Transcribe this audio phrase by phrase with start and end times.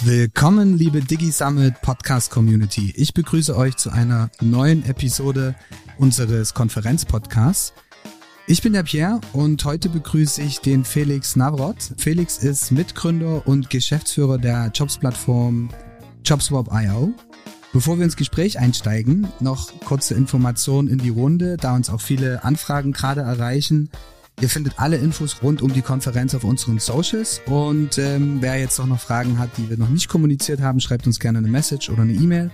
[0.00, 2.92] Willkommen, liebe Digi Summit Podcast Community.
[2.96, 5.54] Ich begrüße euch zu einer neuen Episode
[5.98, 7.72] unseres Konferenzpodcasts.
[8.46, 11.76] Ich bin der Pierre und heute begrüße ich den Felix Navrot.
[11.98, 15.68] Felix ist Mitgründer und Geschäftsführer der Jobs-Plattform
[16.24, 17.12] JobSwap.io.
[17.72, 22.44] Bevor wir ins Gespräch einsteigen, noch kurze Informationen in die Runde, da uns auch viele
[22.44, 23.90] Anfragen gerade erreichen.
[24.40, 28.78] Ihr findet alle Infos rund um die Konferenz auf unseren Socials und ähm, wer jetzt
[28.78, 31.90] auch noch Fragen hat, die wir noch nicht kommuniziert haben, schreibt uns gerne eine Message
[31.90, 32.52] oder eine E-Mail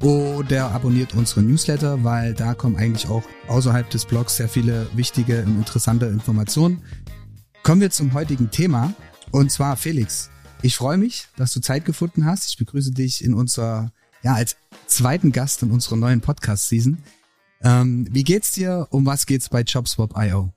[0.00, 5.42] oder abonniert unsere Newsletter, weil da kommen eigentlich auch außerhalb des Blogs sehr viele wichtige
[5.42, 6.80] und interessante Informationen.
[7.62, 8.94] Kommen wir zum heutigen Thema
[9.30, 10.30] und zwar Felix.
[10.62, 12.48] Ich freue mich, dass du Zeit gefunden hast.
[12.48, 16.96] Ich begrüße dich in unserer, ja, als zweiten Gast in unserer neuen Podcast-Season.
[17.62, 18.88] Ähm, wie geht's dir?
[18.90, 20.54] Um was geht's bei JobSwap.io?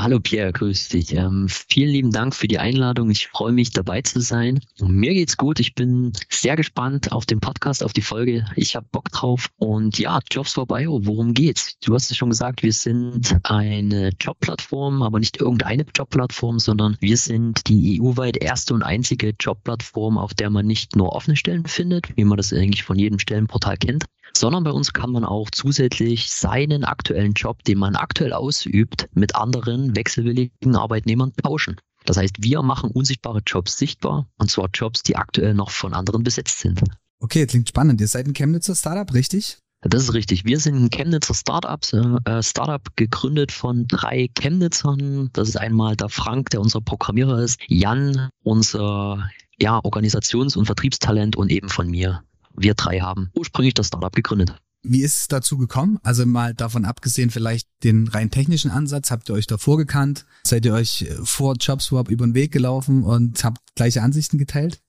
[0.00, 1.14] Hallo Pierre, grüß dich.
[1.14, 3.10] Ähm, vielen lieben Dank für die Einladung.
[3.10, 4.60] Ich freue mich dabei zu sein.
[4.80, 5.60] Mir geht's gut.
[5.60, 8.44] Ich bin sehr gespannt auf den Podcast, auf die Folge.
[8.56, 9.50] Ich habe Bock drauf.
[9.58, 11.78] Und ja, Jobs for Bio, worum geht's?
[11.80, 17.18] Du hast es schon gesagt, wir sind eine Jobplattform, aber nicht irgendeine Jobplattform, sondern wir
[17.18, 22.16] sind die EU-weit erste und einzige Jobplattform, auf der man nicht nur offene Stellen findet,
[22.16, 24.06] wie man das eigentlich von jedem Stellenportal kennt,
[24.36, 29.34] sondern bei uns kann man auch zusätzlich seinen aktuellen Job, den man aktuell ausübt, mit
[29.34, 31.76] anderen wechselwilligen Arbeitnehmern tauschen.
[32.04, 36.24] Das heißt, wir machen unsichtbare Jobs sichtbar und zwar Jobs, die aktuell noch von anderen
[36.24, 36.82] besetzt sind.
[37.20, 38.00] Okay, klingt spannend.
[38.00, 39.58] Ihr seid ein Chemnitzer Startup, richtig?
[39.82, 40.44] Das ist richtig.
[40.44, 41.80] Wir sind ein Chemnitzer Startup,
[42.24, 45.30] äh, Startup gegründet von drei Chemnitzern.
[45.32, 51.36] Das ist einmal der Frank, der unser Programmierer ist, Jan, unser ja, Organisations- und Vertriebstalent
[51.36, 52.22] und eben von mir,
[52.56, 54.54] wir drei haben ursprünglich das Startup gegründet.
[54.84, 55.98] Wie ist es dazu gekommen?
[56.02, 60.26] Also mal davon abgesehen, vielleicht den rein technischen Ansatz, habt ihr euch davor gekannt?
[60.44, 64.80] Seid ihr euch äh, vor JobSwap über den Weg gelaufen und habt gleiche Ansichten geteilt?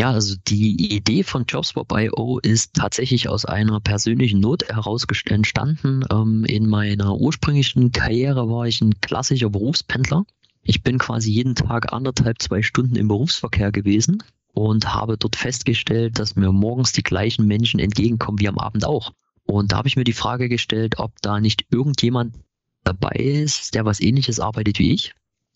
[0.00, 6.04] Ja, also die Idee von JobSwap.io ist tatsächlich aus einer persönlichen Not heraus entstanden.
[6.10, 10.24] Ähm, in meiner ursprünglichen Karriere war ich ein klassischer Berufspendler.
[10.62, 14.22] Ich bin quasi jeden Tag anderthalb, zwei Stunden im Berufsverkehr gewesen
[14.54, 19.12] und habe dort festgestellt, dass mir morgens die gleichen Menschen entgegenkommen wie am Abend auch.
[19.44, 22.36] Und da habe ich mir die Frage gestellt, ob da nicht irgendjemand
[22.84, 25.14] dabei ist, der was ähnliches arbeitet wie ich.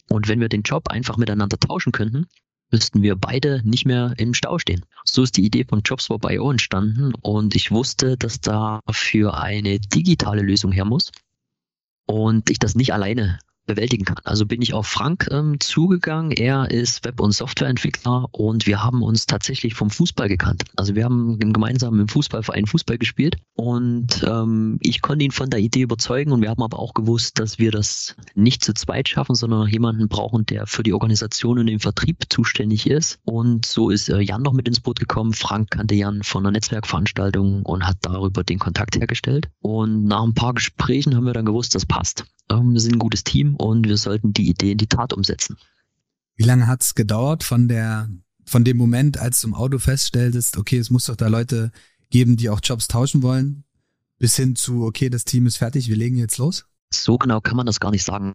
[0.08, 2.26] Und wenn wir den Job einfach miteinander tauschen könnten,
[2.70, 4.84] müssten wir beide nicht mehr im Stau stehen.
[5.04, 10.42] So ist die Idee von JobSwap.io entstanden und ich wusste, dass da für eine digitale
[10.42, 11.12] Lösung her muss
[12.06, 14.18] und ich das nicht alleine bewältigen kann.
[14.24, 16.32] Also bin ich auf Frank ähm, zugegangen.
[16.32, 20.64] Er ist Web- und Softwareentwickler und wir haben uns tatsächlich vom Fußball gekannt.
[20.76, 25.60] Also wir haben gemeinsam im Fußballverein Fußball gespielt und ähm, ich konnte ihn von der
[25.60, 29.34] Idee überzeugen und wir haben aber auch gewusst, dass wir das nicht zu zweit schaffen,
[29.34, 33.18] sondern jemanden brauchen, der für die Organisation und den Vertrieb zuständig ist.
[33.24, 35.32] Und so ist äh, Jan noch mit ins Boot gekommen.
[35.32, 39.48] Frank kannte Jan von einer Netzwerkveranstaltung und hat darüber den Kontakt hergestellt.
[39.60, 42.24] Und nach ein paar Gesprächen haben wir dann gewusst, das passt.
[42.50, 45.56] Ähm, wir sind ein gutes Team und wir sollten die Idee in die Tat umsetzen.
[46.36, 48.10] Wie lange hat es gedauert von der,
[48.44, 51.70] von dem Moment, als du im Auto feststelltest, okay, es muss doch da Leute
[52.10, 53.64] geben, die auch Jobs tauschen wollen,
[54.18, 56.66] bis hin zu, okay, das Team ist fertig, wir legen jetzt los?
[56.92, 58.32] So genau kann man das gar nicht sagen.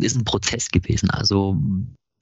[0.00, 1.10] Ist ein Prozess gewesen.
[1.10, 1.56] Also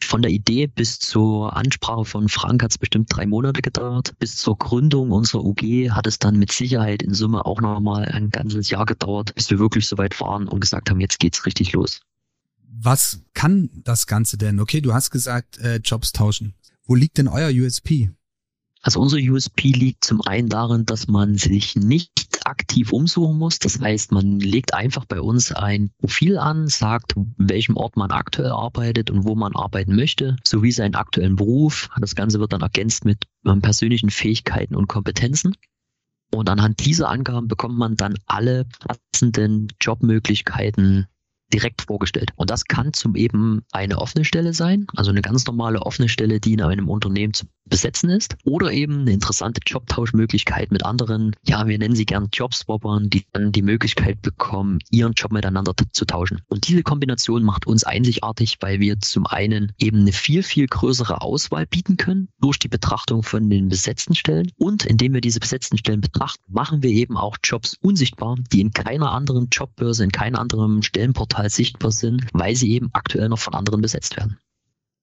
[0.06, 4.18] von der Idee bis zur Ansprache von Frank hat es bestimmt drei Monate gedauert.
[4.18, 8.30] Bis zur Gründung unserer UG hat es dann mit Sicherheit in Summe auch nochmal ein
[8.30, 11.72] ganzes Jahr gedauert, bis wir wirklich so weit waren und gesagt haben, jetzt geht's richtig
[11.72, 12.00] los.
[12.68, 14.60] Was kann das Ganze denn?
[14.60, 16.54] Okay, du hast gesagt, äh, Jobs tauschen.
[16.86, 18.10] Wo liegt denn euer USP?
[18.84, 22.10] Also unser USP liegt zum einen darin, dass man sich nicht
[22.44, 23.58] aktiv umsuchen muss.
[23.58, 28.50] Das heißt, man legt einfach bei uns ein Profil an, sagt, welchem Ort man aktuell
[28.50, 31.88] arbeitet und wo man arbeiten möchte, sowie seinen aktuellen Beruf.
[31.98, 35.56] Das Ganze wird dann ergänzt mit ähm, persönlichen Fähigkeiten und Kompetenzen.
[36.30, 38.66] Und anhand dieser Angaben bekommt man dann alle
[39.12, 41.06] passenden Jobmöglichkeiten
[41.54, 42.32] direkt vorgestellt.
[42.36, 46.40] Und das kann zum eben eine offene Stelle sein, also eine ganz normale offene Stelle,
[46.40, 51.66] die in einem Unternehmen zu besetzen ist, oder eben eine interessante Jobtauschmöglichkeit mit anderen, ja,
[51.66, 56.42] wir nennen sie gern Jobswappern, die dann die Möglichkeit bekommen, ihren Job miteinander zu tauschen.
[56.48, 61.22] Und diese Kombination macht uns einzigartig, weil wir zum einen eben eine viel, viel größere
[61.22, 65.78] Auswahl bieten können durch die Betrachtung von den besetzten Stellen und indem wir diese besetzten
[65.78, 70.36] Stellen betrachten, machen wir eben auch Jobs unsichtbar, die in keiner anderen Jobbörse, in keinem
[70.36, 74.38] anderen Stellenportal Portal sichtbar sind, weil sie eben aktuell noch von anderen besetzt werden.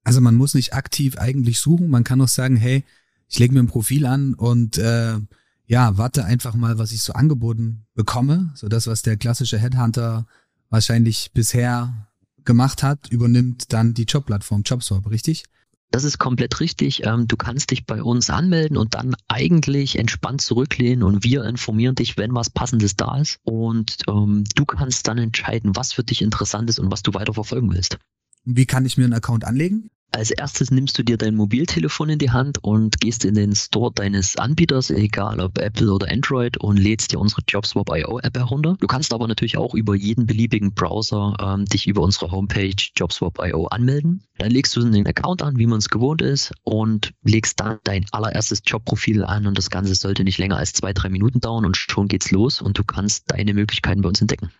[0.03, 2.83] Also man muss nicht aktiv eigentlich suchen, man kann auch sagen, hey,
[3.27, 5.19] ich lege mir ein Profil an und äh,
[5.67, 8.51] ja, warte einfach mal, was ich so angeboten bekomme.
[8.55, 10.25] So das, was der klassische Headhunter
[10.69, 12.07] wahrscheinlich bisher
[12.43, 15.45] gemacht hat, übernimmt dann die Jobplattform Jobswap, richtig?
[15.91, 17.05] Das ist komplett richtig.
[17.05, 21.95] Ähm, du kannst dich bei uns anmelden und dann eigentlich entspannt zurücklehnen und wir informieren
[21.95, 23.39] dich, wenn was Passendes da ist.
[23.43, 27.33] Und ähm, du kannst dann entscheiden, was für dich interessant ist und was du weiter
[27.33, 27.97] verfolgen willst.
[28.45, 29.91] Wie kann ich mir einen Account anlegen?
[30.13, 33.93] Als erstes nimmst du dir dein Mobiltelefon in die Hand und gehst in den Store
[33.93, 38.75] deines Anbieters, egal ob Apple oder Android, und lädst dir unsere JobSwap.io App herunter.
[38.81, 43.67] Du kannst aber natürlich auch über jeden beliebigen Browser ähm, dich über unsere Homepage JobSwap.io
[43.67, 44.25] anmelden.
[44.37, 48.05] Dann legst du den Account an, wie man es gewohnt ist, und legst dann dein
[48.11, 51.77] allererstes Jobprofil an und das Ganze sollte nicht länger als zwei, drei Minuten dauern und
[51.77, 54.51] schon geht's los und du kannst deine Möglichkeiten bei uns entdecken.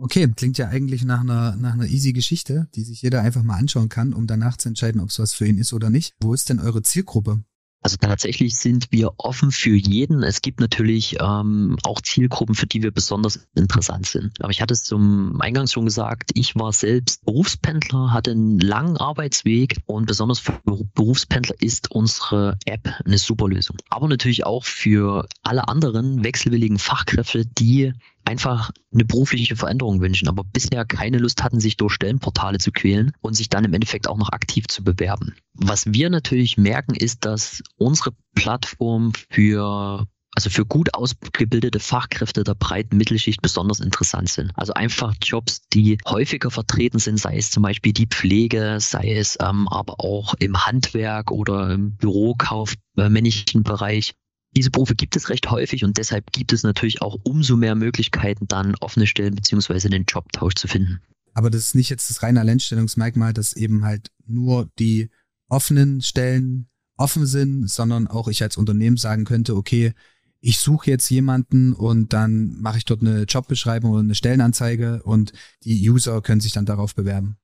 [0.00, 3.56] Okay, klingt ja eigentlich nach einer, nach einer easy Geschichte, die sich jeder einfach mal
[3.56, 6.14] anschauen kann, um danach zu entscheiden, ob es was für ihn ist oder nicht.
[6.20, 7.42] Wo ist denn eure Zielgruppe?
[7.80, 10.22] Also tatsächlich sind wir offen für jeden.
[10.22, 14.32] Es gibt natürlich ähm, auch Zielgruppen, für die wir besonders interessant sind.
[14.40, 18.96] Aber ich hatte es zum Eingangs schon gesagt, ich war selbst Berufspendler, hatte einen langen
[18.96, 20.60] Arbeitsweg und besonders für
[20.94, 23.76] Berufspendler ist unsere App eine super Lösung.
[23.90, 27.92] Aber natürlich auch für alle anderen wechselwilligen Fachkräfte, die
[28.28, 33.12] einfach eine berufliche Veränderung wünschen, aber bisher keine Lust hatten, sich durch Stellenportale zu quälen
[33.20, 35.34] und sich dann im Endeffekt auch noch aktiv zu bewerben.
[35.54, 42.54] Was wir natürlich merken, ist, dass unsere Plattform für also für gut ausgebildete Fachkräfte der
[42.54, 44.52] breiten Mittelschicht besonders interessant sind.
[44.54, 49.36] Also einfach Jobs, die häufiger vertreten sind, sei es zum Beispiel die Pflege, sei es
[49.40, 54.14] ähm, aber auch im Handwerk oder im Bürokaufmännischen Bereich.
[54.56, 58.48] Diese Berufe gibt es recht häufig und deshalb gibt es natürlich auch umso mehr Möglichkeiten,
[58.48, 61.00] dann offene Stellen beziehungsweise den Jobtausch zu finden.
[61.34, 65.10] Aber das ist nicht jetzt das reine Alleinstellungsmerkmal, dass eben halt nur die
[65.48, 69.92] offenen Stellen offen sind, sondern auch ich als Unternehmen sagen könnte, okay,
[70.40, 75.32] ich suche jetzt jemanden und dann mache ich dort eine Jobbeschreibung oder eine Stellenanzeige und
[75.64, 77.36] die User können sich dann darauf bewerben.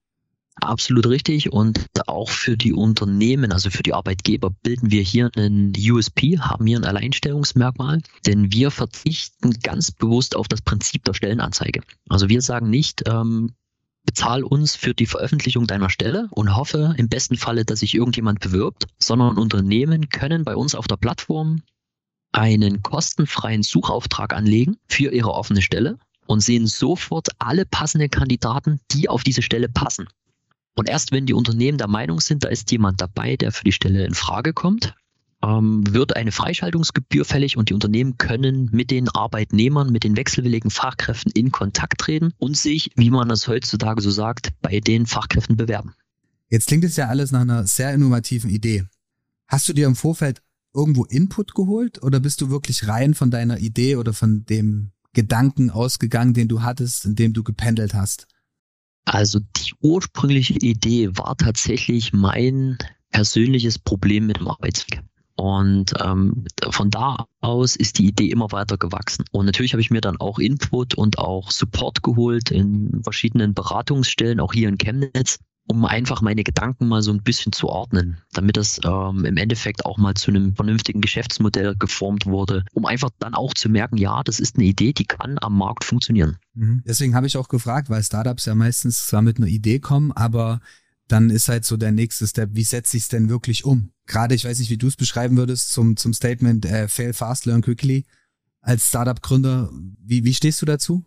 [0.60, 1.52] Absolut richtig.
[1.52, 6.66] Und auch für die Unternehmen, also für die Arbeitgeber, bilden wir hier einen USP, haben
[6.66, 11.82] hier ein Alleinstellungsmerkmal, denn wir verzichten ganz bewusst auf das Prinzip der Stellenanzeige.
[12.08, 13.52] Also wir sagen nicht, ähm,
[14.06, 18.40] bezahl uns für die Veröffentlichung deiner Stelle und hoffe im besten Falle, dass sich irgendjemand
[18.40, 21.62] bewirbt, sondern Unternehmen können bei uns auf der Plattform
[22.32, 29.08] einen kostenfreien Suchauftrag anlegen für ihre offene Stelle und sehen sofort alle passenden Kandidaten, die
[29.08, 30.08] auf diese Stelle passen.
[30.74, 33.72] Und erst wenn die Unternehmen der Meinung sind, da ist jemand dabei, der für die
[33.72, 34.94] Stelle in Frage kommt,
[35.44, 40.70] ähm, wird eine Freischaltungsgebühr fällig und die Unternehmen können mit den Arbeitnehmern, mit den wechselwilligen
[40.70, 45.56] Fachkräften in Kontakt treten und sich, wie man das heutzutage so sagt, bei den Fachkräften
[45.56, 45.94] bewerben.
[46.48, 48.84] Jetzt klingt es ja alles nach einer sehr innovativen Idee.
[49.48, 50.40] Hast du dir im Vorfeld
[50.74, 55.70] irgendwo Input geholt oder bist du wirklich rein von deiner Idee oder von dem Gedanken
[55.70, 58.26] ausgegangen, den du hattest, in dem du gependelt hast?
[59.04, 62.78] Also die ursprüngliche Idee war tatsächlich mein
[63.10, 65.02] persönliches Problem mit dem Arbeitsweg.
[65.36, 69.24] Und ähm, von da aus ist die Idee immer weiter gewachsen.
[69.32, 74.40] Und natürlich habe ich mir dann auch Input und auch Support geholt in verschiedenen Beratungsstellen,
[74.40, 78.56] auch hier in Chemnitz, um einfach meine Gedanken mal so ein bisschen zu ordnen, damit
[78.56, 83.34] das ähm, im Endeffekt auch mal zu einem vernünftigen Geschäftsmodell geformt wurde, um einfach dann
[83.34, 86.36] auch zu merken, ja, das ist eine Idee, die kann am Markt funktionieren.
[86.54, 86.82] Mhm.
[86.86, 90.60] Deswegen habe ich auch gefragt, weil Startups ja meistens zwar mit einer Idee kommen, aber
[91.08, 93.90] dann ist halt so der nächste Step, wie setze ich es denn wirklich um?
[94.06, 97.46] Gerade, ich weiß nicht, wie du es beschreiben würdest zum, zum Statement äh, Fail fast,
[97.46, 98.04] learn quickly.
[98.60, 99.70] Als Startup-Gründer,
[100.02, 101.04] wie, wie stehst du dazu?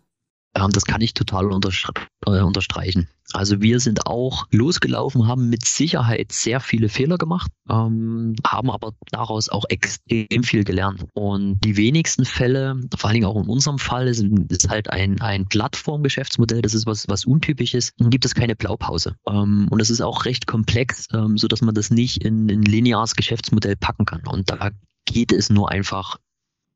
[0.58, 3.08] Ähm, das kann ich total äh, unterstreichen.
[3.32, 8.92] Also wir sind auch losgelaufen, haben mit Sicherheit sehr viele Fehler gemacht, ähm, haben aber
[9.10, 11.04] daraus auch extrem viel gelernt.
[11.12, 15.20] Und die wenigsten Fälle, vor allen Dingen auch in unserem Fall, ist, ist halt ein,
[15.20, 19.14] ein Plattformgeschäftsmodell, das ist was, was untypisches, dann gibt es keine Blaupause.
[19.26, 22.62] Ähm, und es ist auch recht komplex, ähm, so dass man das nicht in ein
[22.62, 24.26] lineares Geschäftsmodell packen kann.
[24.26, 24.70] Und da
[25.04, 26.18] geht es nur einfach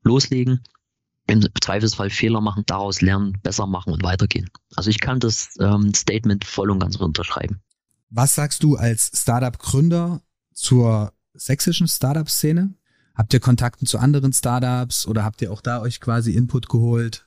[0.05, 0.61] loslegen,
[1.26, 4.50] im Zweifelsfall Fehler machen, daraus lernen, besser machen und weitergehen.
[4.75, 7.61] Also ich kann das ähm, Statement voll und ganz unterschreiben.
[8.11, 10.21] Was sagst du als Startup-Gründer
[10.52, 12.75] zur sächsischen Startup-Szene?
[13.14, 17.26] Habt ihr Kontakten zu anderen Startups oder habt ihr auch da euch quasi Input geholt?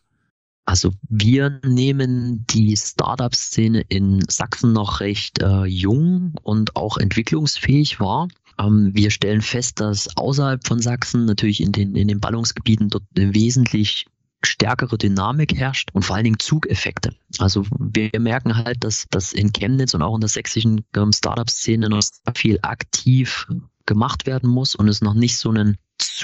[0.66, 8.28] Also wir nehmen die Startup-Szene in Sachsen noch recht äh, jung und auch entwicklungsfähig wahr.
[8.60, 13.04] Ähm, wir stellen fest, dass außerhalb von Sachsen natürlich in den, in den Ballungsgebieten dort
[13.14, 14.06] wesentlich
[14.44, 17.16] stärkere Dynamik herrscht und vor allen Dingen Zugeffekte.
[17.40, 21.90] Also wir merken halt, dass, dass in Chemnitz und auch in der sächsischen ähm, Startup-Szene
[21.90, 22.04] noch
[22.36, 23.48] viel aktiv
[23.86, 25.78] gemacht werden muss und es noch nicht so einen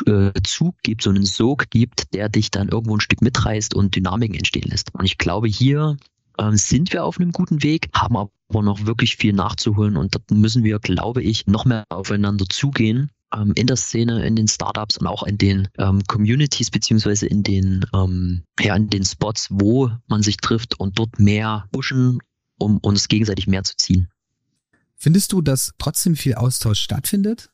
[0.05, 3.95] äh, Zug gibt, so einen Sog gibt, der dich dann irgendwo ein Stück mitreißt und
[3.95, 4.93] Dynamiken entstehen lässt.
[4.93, 5.97] Und ich glaube, hier
[6.41, 10.31] äh, sind wir auf einem guten Weg, haben aber noch wirklich viel nachzuholen und dort
[10.31, 14.97] müssen wir, glaube ich, noch mehr aufeinander zugehen ähm, in der Szene, in den Startups
[14.97, 19.91] und auch in den ähm, Communities beziehungsweise in den ähm, ja in den Spots, wo
[20.07, 22.19] man sich trifft und dort mehr pushen,
[22.57, 24.09] um uns gegenseitig mehr zu ziehen.
[24.95, 27.49] Findest du, dass trotzdem viel Austausch stattfindet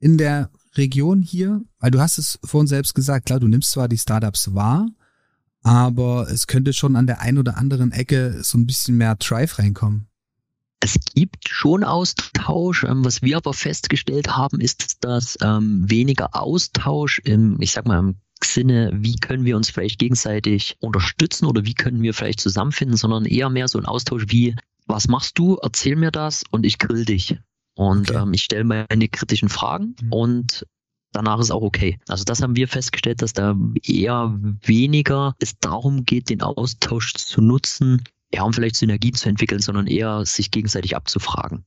[0.00, 1.62] in der Region hier?
[1.78, 4.88] Weil du hast es vorhin selbst gesagt, klar, du nimmst zwar die Startups wahr,
[5.68, 9.58] aber es könnte schon an der einen oder anderen Ecke so ein bisschen mehr Drive
[9.58, 10.08] reinkommen.
[10.80, 12.84] Es gibt schon Austausch.
[12.84, 17.98] Ähm, was wir aber festgestellt haben, ist, dass ähm, weniger Austausch im, ich sag mal,
[17.98, 22.96] im Sinne, wie können wir uns vielleicht gegenseitig unterstützen oder wie können wir vielleicht zusammenfinden,
[22.96, 24.56] sondern eher mehr so ein Austausch wie,
[24.86, 27.36] was machst du, erzähl mir das und ich grill dich.
[27.74, 28.22] Und okay.
[28.22, 30.12] ähm, ich stelle meine kritischen Fragen mhm.
[30.12, 30.66] und
[31.12, 31.98] danach ist auch okay.
[32.08, 37.40] Also das haben wir festgestellt, dass da eher weniger es darum geht, den Austausch zu
[37.40, 41.64] nutzen, ja, um vielleicht Synergien zu entwickeln, sondern eher sich gegenseitig abzufragen.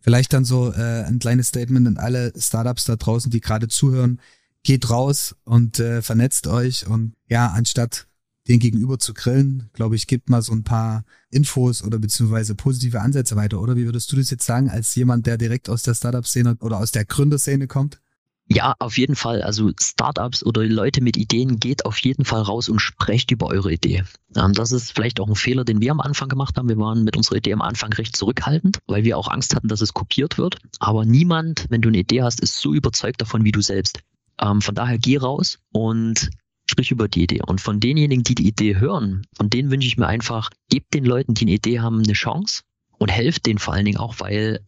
[0.00, 4.20] Vielleicht dann so äh, ein kleines Statement an alle Startups da draußen, die gerade zuhören.
[4.62, 8.06] Geht raus und äh, vernetzt euch und ja, anstatt
[8.48, 13.00] den Gegenüber zu grillen, glaube ich, gibt mal so ein paar Infos oder beziehungsweise positive
[13.00, 13.76] Ansätze weiter, oder?
[13.76, 16.92] Wie würdest du das jetzt sagen, als jemand, der direkt aus der Startup-Szene oder aus
[16.92, 18.00] der Gründerszene kommt?
[18.48, 19.42] Ja, auf jeden Fall.
[19.42, 23.72] Also Startups oder Leute mit Ideen geht auf jeden Fall raus und sprecht über eure
[23.72, 24.04] Idee.
[24.36, 26.68] Ähm, das ist vielleicht auch ein Fehler, den wir am Anfang gemacht haben.
[26.68, 29.80] Wir waren mit unserer Idee am Anfang recht zurückhaltend, weil wir auch Angst hatten, dass
[29.80, 30.58] es kopiert wird.
[30.78, 34.00] Aber niemand, wenn du eine Idee hast, ist so überzeugt davon wie du selbst.
[34.40, 36.30] Ähm, von daher geh raus und
[36.66, 37.40] sprich über die Idee.
[37.44, 41.04] Und von denjenigen, die die Idee hören, von denen wünsche ich mir einfach, gebt den
[41.04, 42.62] Leuten, die eine Idee haben, eine Chance
[42.98, 44.60] und helft denen vor allen Dingen auch, weil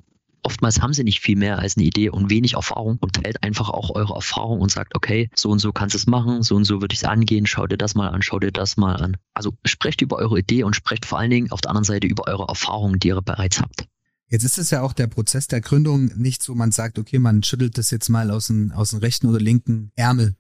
[0.42, 3.68] oftmals haben sie nicht viel mehr als eine Idee und wenig Erfahrung und teilt einfach
[3.70, 6.64] auch eure Erfahrung und sagt, okay, so und so kannst du es machen, so und
[6.64, 9.16] so würde ich es angehen, schau dir das mal an, schau dir das mal an.
[9.34, 12.26] Also sprecht über eure Idee und sprecht vor allen Dingen auf der anderen Seite über
[12.26, 13.86] eure Erfahrungen, die ihr bereits habt.
[14.28, 17.42] Jetzt ist es ja auch der Prozess der Gründung nicht so, man sagt, okay, man
[17.42, 20.36] schüttelt das jetzt mal aus dem, aus dem rechten oder linken Ärmel.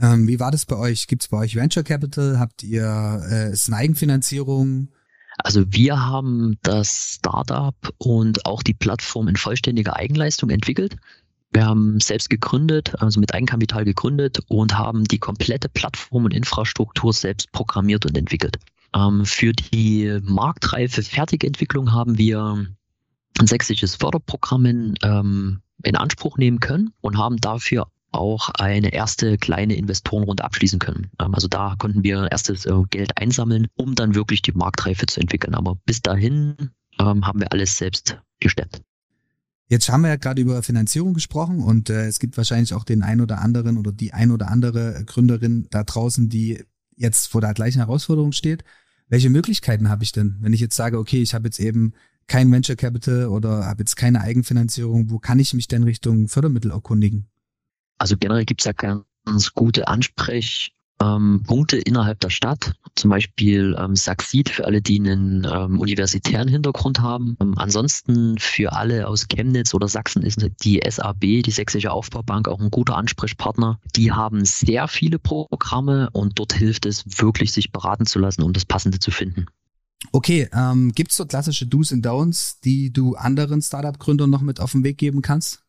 [0.00, 1.06] Ähm, wie war das bei euch?
[1.06, 2.38] Gibt es bei euch Venture Capital?
[2.38, 4.88] Habt ihr äh, ist eine Eigenfinanzierung?
[5.38, 10.96] Also wir haben das Startup und auch die Plattform in vollständiger Eigenleistung entwickelt.
[11.52, 17.12] Wir haben selbst gegründet, also mit Eigenkapital gegründet und haben die komplette Plattform und Infrastruktur
[17.12, 18.58] selbst programmiert und entwickelt.
[18.94, 22.66] Ähm, für die marktreife Fertigentwicklung haben wir
[23.38, 29.38] ein sächsisches Förderprogramm in, ähm, in Anspruch nehmen können und haben dafür auch eine erste
[29.38, 31.10] kleine Investorenrunde abschließen können.
[31.20, 35.20] Ähm, also da konnten wir erstes äh, Geld einsammeln, um dann wirklich die Marktreife zu
[35.20, 35.54] entwickeln.
[35.54, 38.82] Aber bis dahin ähm, haben wir alles selbst gestemmt.
[39.68, 43.02] Jetzt haben wir ja gerade über Finanzierung gesprochen und äh, es gibt wahrscheinlich auch den
[43.02, 46.64] ein oder anderen oder die ein oder andere Gründerin da draußen, die
[46.96, 48.64] jetzt vor der gleichen Herausforderung steht.
[49.08, 51.92] Welche Möglichkeiten habe ich denn, wenn ich jetzt sage, okay, ich habe jetzt eben
[52.26, 56.70] kein Venture Capital oder habe jetzt keine Eigenfinanzierung, wo kann ich mich denn Richtung Fördermittel
[56.70, 57.28] erkundigen?
[57.98, 62.72] Also generell gibt es ja ganz gute Ansprechpunkte ähm, innerhalb der Stadt.
[62.94, 67.36] Zum Beispiel ähm, Saxid für alle, die einen ähm, universitären Hintergrund haben.
[67.40, 72.60] Ähm, ansonsten für alle aus Chemnitz oder Sachsen ist die SAB, die Sächsische Aufbaubank, auch
[72.60, 73.80] ein guter Ansprechpartner.
[73.96, 78.52] Die haben sehr viele Programme und dort hilft es wirklich, sich beraten zu lassen, um
[78.52, 79.46] das Passende zu finden.
[80.12, 84.60] Okay, ähm, gibt es so klassische Do's und Don'ts, die du anderen Startup-Gründern noch mit
[84.60, 85.64] auf den Weg geben kannst?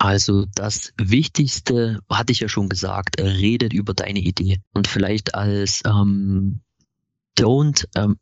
[0.00, 4.62] Also das Wichtigste, hatte ich ja schon gesagt, redet über deine Idee.
[4.72, 6.62] Und vielleicht als ähm,
[7.38, 8.16] Don't, ähm,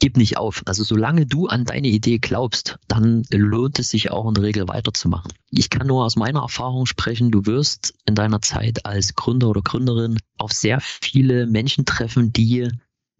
[0.00, 0.62] gib nicht auf.
[0.64, 4.68] Also solange du an deine Idee glaubst, dann lohnt es sich auch in der Regel
[4.68, 5.30] weiterzumachen.
[5.50, 9.60] Ich kann nur aus meiner Erfahrung sprechen, du wirst in deiner Zeit als Gründer oder
[9.60, 12.70] Gründerin auf sehr viele Menschen treffen, die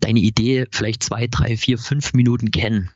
[0.00, 2.90] deine Idee vielleicht zwei, drei, vier, fünf Minuten kennen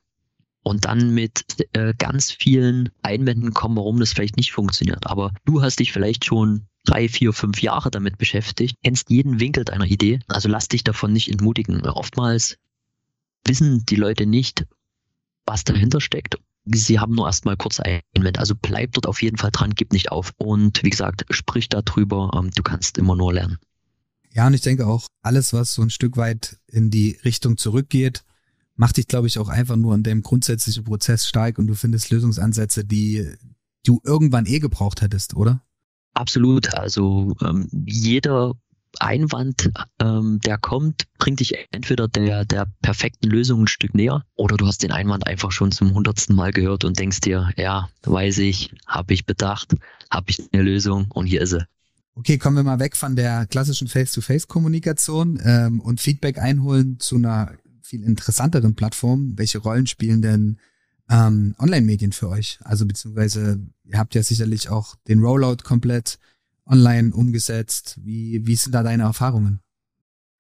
[0.63, 5.07] und dann mit äh, ganz vielen Einwänden kommen, warum das vielleicht nicht funktioniert.
[5.07, 9.65] Aber du hast dich vielleicht schon drei, vier, fünf Jahre damit beschäftigt, kennst jeden Winkel
[9.65, 10.21] deiner Idee.
[10.29, 11.85] Also lass dich davon nicht entmutigen.
[11.87, 12.57] Oftmals
[13.45, 14.67] wissen die Leute nicht,
[15.47, 16.39] was dahinter steckt.
[16.65, 18.39] Sie haben nur erstmal kurz Einwände.
[18.39, 20.33] Also bleib dort auf jeden Fall dran, gib nicht auf.
[20.37, 22.31] Und wie gesagt, sprich darüber.
[22.37, 23.59] Ähm, du kannst immer nur lernen.
[24.31, 28.25] Ja, und ich denke auch, alles, was so ein Stück weit in die Richtung zurückgeht,
[28.77, 32.11] macht dich, glaube ich, auch einfach nur in dem grundsätzlichen Prozess stark und du findest
[32.11, 33.29] Lösungsansätze, die
[33.85, 35.63] du irgendwann eh gebraucht hättest, oder?
[36.15, 36.75] Absolut.
[36.75, 38.55] Also ähm, jeder
[38.99, 44.57] Einwand, ähm, der kommt, bringt dich entweder der, der perfekten Lösung ein Stück näher oder
[44.57, 48.39] du hast den Einwand einfach schon zum hundertsten Mal gehört und denkst dir, ja, weiß
[48.39, 49.75] ich, habe ich bedacht,
[50.11, 51.67] habe ich eine Lösung und hier ist sie.
[52.15, 57.53] Okay, kommen wir mal weg von der klassischen Face-to-Face-Kommunikation ähm, und Feedback einholen zu einer
[57.93, 60.59] viel interessanteren Plattform, welche Rollen spielen denn
[61.11, 62.59] ähm, Online-Medien für euch?
[62.63, 66.19] Also beziehungsweise ihr habt ja sicherlich auch den Rollout komplett
[66.65, 67.99] online umgesetzt.
[68.03, 69.61] Wie, wie sind da deine Erfahrungen?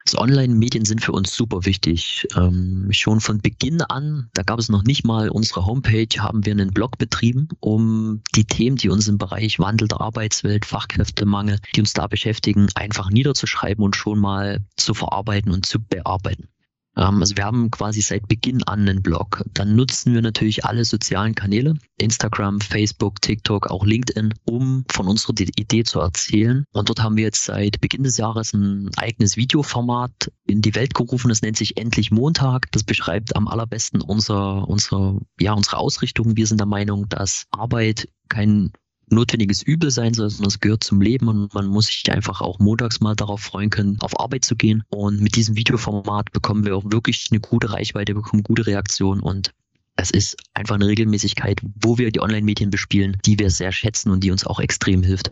[0.06, 2.26] Also Online-Medien sind für uns super wichtig.
[2.35, 6.52] Ähm, schon von Beginn an, da gab es noch nicht mal unsere Homepage, haben wir
[6.52, 11.80] einen Blog betrieben, um die Themen, die uns im Bereich Wandel der Arbeitswelt, Fachkräftemangel, die
[11.80, 16.49] uns da beschäftigen, einfach niederzuschreiben und schon mal zu verarbeiten und zu bearbeiten.
[16.96, 19.44] Ähm, also wir haben quasi seit Beginn an einen Blog.
[19.54, 25.34] Dann nutzen wir natürlich alle sozialen Kanäle, Instagram, Facebook, TikTok, auch LinkedIn, um von unserer
[25.56, 26.64] Idee zu erzählen.
[26.72, 30.94] Und dort haben wir jetzt seit Beginn des Jahres ein eigenes Videoformat in die Welt
[30.94, 31.28] gerufen.
[31.28, 32.70] Das nennt sich Endlich Montag.
[32.72, 36.37] Das beschreibt am allerbesten unser, unser, ja, unsere Ausrichtung.
[36.37, 38.72] Wir sind der Meinung, dass Arbeit kein
[39.12, 43.00] notwendiges Übel sein sondern es gehört zum Leben und man muss sich einfach auch montags
[43.00, 44.83] mal darauf freuen können, auf Arbeit zu gehen.
[44.88, 49.52] Und mit diesem Videoformat bekommen wir auch wirklich eine gute Reichweite, bekommen gute Reaktionen und
[49.97, 54.25] es ist einfach eine Regelmäßigkeit, wo wir die Online-Medien bespielen, die wir sehr schätzen und
[54.25, 55.31] die uns auch extrem hilft.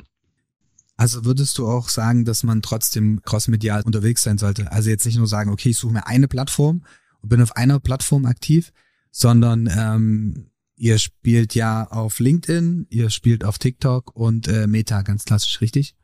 [0.97, 4.71] Also würdest du auch sagen, dass man trotzdem crossmedial unterwegs sein sollte?
[4.71, 6.83] Also jetzt nicht nur sagen, okay, ich suche mir eine Plattform
[7.23, 8.71] und bin auf einer Plattform aktiv,
[9.11, 15.27] sondern ähm, Ihr spielt ja auf LinkedIn, ihr spielt auf TikTok und äh, Meta, ganz
[15.27, 15.95] klassisch, richtig?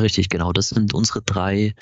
[0.00, 0.52] Richtig, genau.
[0.52, 1.76] Das sind unsere drei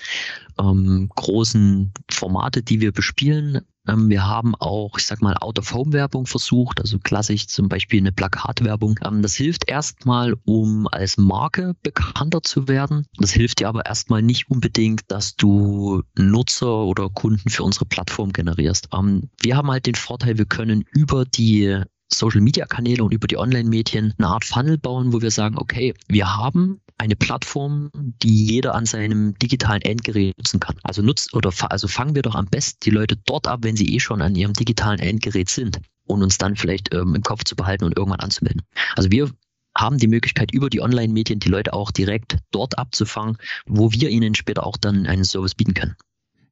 [0.61, 3.63] ähm, großen Formate, die wir bespielen.
[3.89, 9.01] Ähm, wir haben auch, ich sag mal, Out-of-Home-Werbung versucht, also klassisch zum Beispiel eine Plakatwerbung.
[9.03, 13.07] Ähm, das hilft erstmal, um als Marke bekannter zu werden.
[13.17, 18.35] Das hilft dir aber erstmal nicht unbedingt, dass du Nutzer oder Kunden für unsere Plattform
[18.35, 18.91] generierst.
[18.93, 21.83] Ähm, wir haben halt den Vorteil, wir können über die
[22.13, 26.81] Social-Media-Kanäle und über die Online-Medien eine Art Funnel bauen, wo wir sagen, okay, wir haben
[26.99, 30.77] eine Plattform, die jeder an seinem digitalen Endgerät nutzen kann.
[30.83, 33.95] Also nutzt oder also fangen wir doch am besten die Leute dort ab, wenn sie
[33.95, 37.57] eh schon an ihrem digitalen Endgerät sind und uns dann vielleicht ähm, im Kopf zu
[37.57, 38.63] behalten und irgendwann anzumelden.
[38.97, 39.31] Also wir
[39.77, 44.35] haben die Möglichkeit, über die Online-Medien die Leute auch direkt dort abzufangen, wo wir ihnen
[44.35, 45.97] später auch dann einen Service bieten können.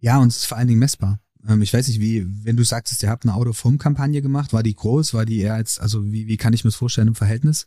[0.01, 1.21] Ja, und es ist vor allen Dingen messbar.
[1.49, 4.75] Ähm, ich weiß nicht, wie, wenn du sagst, ihr habt eine Out-of-Home-Kampagne gemacht, war die
[4.75, 7.67] groß, war die eher als, also wie, wie kann ich mir das vorstellen im Verhältnis?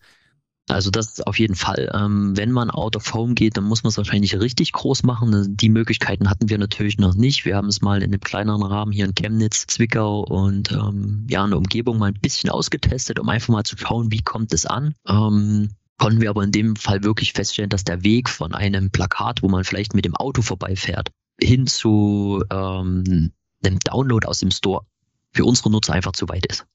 [0.67, 1.91] Also das auf jeden Fall.
[1.93, 5.55] Ähm, wenn man out of home geht, dann muss man es wahrscheinlich richtig groß machen.
[5.55, 7.45] Die Möglichkeiten hatten wir natürlich noch nicht.
[7.45, 11.43] Wir haben es mal in einem kleineren Rahmen hier in Chemnitz, Zwickau und ähm, ja
[11.43, 14.65] in der Umgebung mal ein bisschen ausgetestet, um einfach mal zu schauen, wie kommt es
[14.65, 14.95] an.
[15.97, 19.47] Konnten wir aber in dem Fall wirklich feststellen, dass der Weg von einem Plakat, wo
[19.47, 21.09] man vielleicht mit dem Auto vorbeifährt,
[21.39, 23.31] hin zu ähm,
[23.67, 24.86] einem Download aus dem Store
[25.32, 26.65] für unsere Nutzer einfach zu weit ist.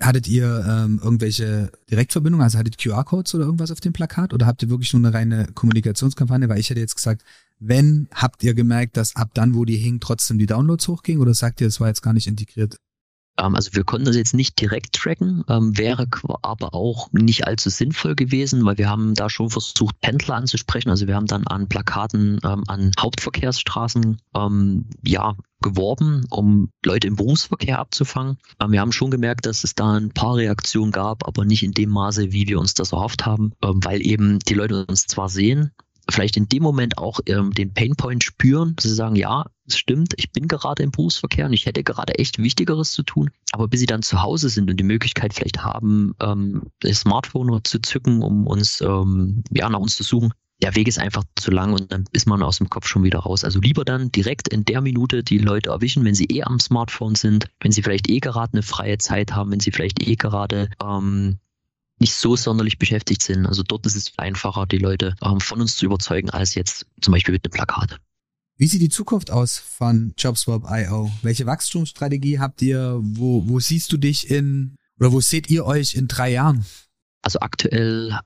[0.00, 4.62] Hattet ihr ähm, irgendwelche Direktverbindungen, also hattet QR-Codes oder irgendwas auf dem Plakat oder habt
[4.62, 6.48] ihr wirklich nur eine reine Kommunikationskampagne?
[6.48, 7.22] Weil ich hätte jetzt gesagt,
[7.58, 11.32] wenn, habt ihr gemerkt, dass ab dann, wo die hingen, trotzdem die Downloads hochgingen oder
[11.32, 12.76] sagt ihr, es war jetzt gar nicht integriert?
[13.38, 16.08] Ähm, also wir konnten das jetzt nicht direkt tracken, ähm, wäre
[16.42, 20.90] aber auch nicht allzu sinnvoll gewesen, weil wir haben da schon versucht, Pendler anzusprechen.
[20.90, 24.18] Also wir haben dann an Plakaten ähm, an Hauptverkehrsstraßen
[25.02, 28.36] ja geworben, um Leute im Berufsverkehr abzufangen.
[28.68, 31.90] wir haben schon gemerkt, dass es da ein paar Reaktionen gab, aber nicht in dem
[31.90, 35.70] Maße, wie wir uns das erhofft haben, weil eben die Leute uns zwar sehen,
[36.08, 40.14] vielleicht in dem Moment auch ähm, den Painpoint spüren, dass sie sagen, ja, es stimmt,
[40.16, 43.30] ich bin gerade im Berufsverkehr und ich hätte gerade echt Wichtigeres zu tun.
[43.52, 47.60] Aber bis sie dann zu Hause sind und die Möglichkeit vielleicht haben, ähm, das Smartphone
[47.64, 51.50] zu zücken, um uns, ähm, ja, nach uns zu suchen, der Weg ist einfach zu
[51.50, 53.44] lang und dann ist man aus dem Kopf schon wieder raus.
[53.44, 57.14] Also lieber dann direkt in der Minute die Leute erwischen, wenn sie eh am Smartphone
[57.14, 60.70] sind, wenn sie vielleicht eh gerade eine freie Zeit haben, wenn sie vielleicht eh gerade
[60.82, 61.38] ähm,
[61.98, 63.46] nicht so sonderlich beschäftigt sind.
[63.46, 67.12] Also dort ist es einfacher, die Leute ähm, von uns zu überzeugen, als jetzt zum
[67.12, 67.98] Beispiel mit einem Plakat.
[68.58, 71.10] Wie sieht die Zukunft aus von JobSwap.io?
[71.22, 72.98] Welche Wachstumsstrategie habt ihr?
[73.02, 76.64] Wo, wo siehst du dich in, oder wo seht ihr euch in drei Jahren?
[77.22, 78.18] Also aktuell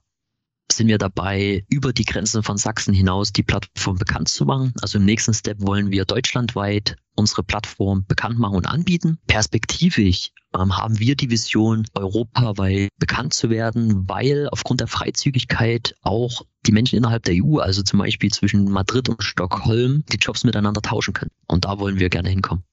[0.73, 4.73] sind wir dabei, über die Grenzen von Sachsen hinaus die Plattform bekannt zu machen.
[4.83, 9.19] Also im nächsten Step wollen wir deutschlandweit unsere Plattform bekannt machen und anbieten.
[9.27, 16.43] Perspektivisch ähm, haben wir die Vision, europaweit bekannt zu werden, weil aufgrund der Freizügigkeit auch
[16.67, 20.83] die Menschen innerhalb der EU, also zum Beispiel zwischen Madrid und Stockholm, die Jobs miteinander
[20.83, 21.31] tauschen können.
[21.47, 22.65] Und da wollen wir gerne hinkommen.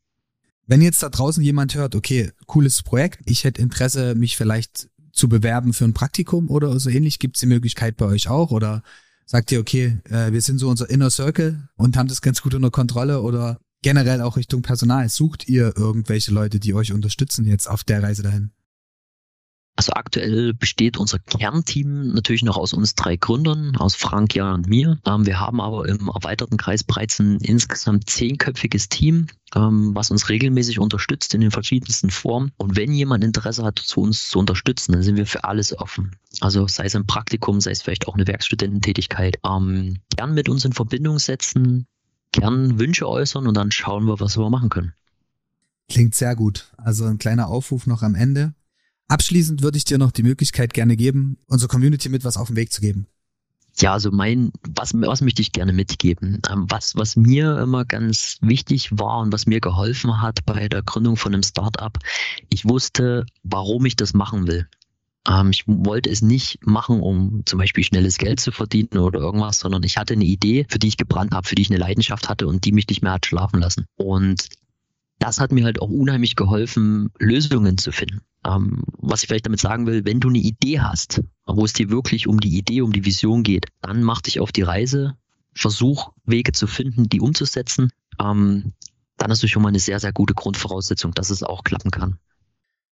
[0.65, 5.29] Wenn jetzt da draußen jemand hört, okay, cooles Projekt, ich hätte Interesse, mich vielleicht zu
[5.29, 8.51] bewerben für ein Praktikum oder so ähnlich, gibt es die Möglichkeit bei euch auch?
[8.51, 8.83] Oder
[9.25, 12.53] sagt ihr, okay, äh, wir sind so unser Inner Circle und haben das ganz gut
[12.53, 15.09] unter Kontrolle oder generell auch Richtung Personal.
[15.09, 18.51] Sucht ihr irgendwelche Leute, die euch unterstützen jetzt auf der Reise dahin?
[19.77, 24.67] Also aktuell besteht unser Kernteam natürlich noch aus uns drei Gründern, aus Frank, Jan und
[24.67, 24.97] mir.
[25.05, 30.29] Ähm, wir haben aber im erweiterten Kreis bereits ein insgesamt zehnköpfiges Team, ähm, was uns
[30.29, 32.51] regelmäßig unterstützt in den verschiedensten Formen.
[32.57, 36.15] Und wenn jemand Interesse hat, zu uns zu unterstützen, dann sind wir für alles offen.
[36.41, 39.37] Also sei es ein Praktikum, sei es vielleicht auch eine Werkstudententätigkeit.
[39.45, 41.85] Ähm, gern mit uns in Verbindung setzen,
[42.31, 44.93] gern Wünsche äußern und dann schauen wir, was wir machen können.
[45.87, 46.73] Klingt sehr gut.
[46.77, 48.55] Also ein kleiner Aufruf noch am Ende.
[49.07, 52.57] Abschließend würde ich dir noch die Möglichkeit gerne geben, unserer Community mit was auf den
[52.57, 53.07] Weg zu geben.
[53.79, 56.41] Ja, also mein, was, was möchte ich gerne mitgeben?
[56.49, 60.81] Ähm, was, was mir immer ganz wichtig war und was mir geholfen hat bei der
[60.81, 61.95] Gründung von einem Startup,
[62.49, 64.67] ich wusste, warum ich das machen will.
[65.29, 69.59] Ähm, ich wollte es nicht machen, um zum Beispiel schnelles Geld zu verdienen oder irgendwas,
[69.59, 72.29] sondern ich hatte eine Idee, für die ich gebrannt habe, für die ich eine Leidenschaft
[72.29, 73.85] hatte und die mich nicht mehr hat schlafen lassen.
[73.95, 74.49] Und
[75.19, 78.21] das hat mir halt auch unheimlich geholfen, Lösungen zu finden.
[78.47, 81.89] Ähm, was ich vielleicht damit sagen will, wenn du eine Idee hast, wo es dir
[81.89, 85.15] wirklich um die Idee, um die Vision geht, dann mach dich auf die Reise,
[85.53, 87.91] versuch Wege zu finden, die umzusetzen.
[88.19, 88.73] Ähm,
[89.17, 92.19] dann hast du schon mal eine sehr, sehr gute Grundvoraussetzung, dass es auch klappen kann.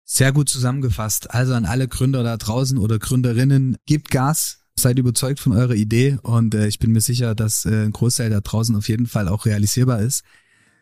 [0.06, 1.32] Sehr gut zusammengefasst.
[1.32, 6.18] Also an alle Gründer da draußen oder Gründerinnen, gebt Gas, seid überzeugt von eurer Idee
[6.24, 9.28] und äh, ich bin mir sicher, dass äh, ein Großteil da draußen auf jeden Fall
[9.28, 10.24] auch realisierbar ist.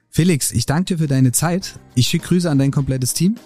[0.10, 1.80] Felix, ich danke dir für deine Zeit.
[1.96, 3.38] Ich schicke Grüße an dein komplettes Team.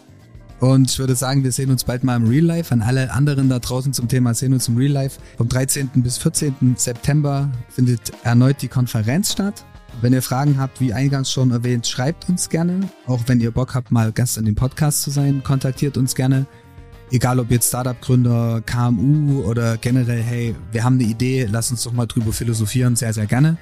[0.63, 2.73] Und ich würde sagen, wir sehen uns bald mal im Real Life.
[2.73, 5.19] An alle anderen da draußen zum Thema sehen uns im Real Life.
[5.36, 5.89] Vom 13.
[5.95, 6.76] bis 14.
[6.78, 9.65] September findet erneut die Konferenz statt.
[9.99, 12.80] Wenn ihr Fragen habt, wie eingangs schon erwähnt, schreibt uns gerne.
[13.08, 16.45] Auch wenn ihr Bock habt, mal Gast in dem Podcast zu sein, kontaktiert uns gerne.
[17.12, 21.91] Egal ob jetzt Startup-Gründer, KMU oder generell, hey, wir haben eine Idee, lasst uns doch
[21.91, 23.58] mal drüber philosophieren, sehr, sehr gerne.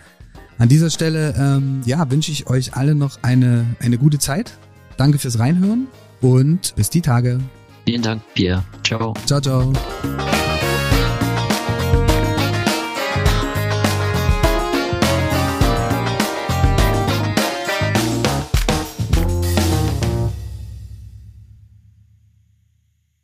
[0.59, 4.55] An dieser Stelle ähm, ja, wünsche ich euch alle noch eine, eine gute Zeit.
[4.97, 5.87] Danke fürs Reinhören
[6.21, 7.39] und bis die Tage.
[7.85, 8.63] Vielen Dank, Pierre.
[8.83, 9.13] Ciao.
[9.25, 9.73] Ciao, ciao.